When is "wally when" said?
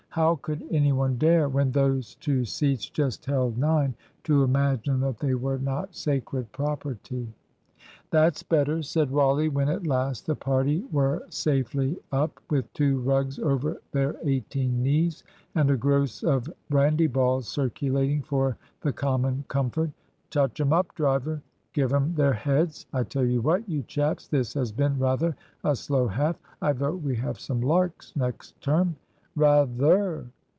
9.09-9.69